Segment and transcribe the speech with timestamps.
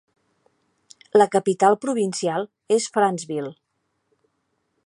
[1.21, 3.53] La capital provincial és Franceville.